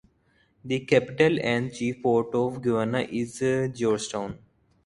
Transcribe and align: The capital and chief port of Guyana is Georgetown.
The 0.65 0.79
capital 0.79 1.37
and 1.39 1.71
chief 1.71 2.01
port 2.01 2.33
of 2.33 2.59
Guyana 2.63 3.01
is 3.01 3.37
Georgetown. 3.77 4.39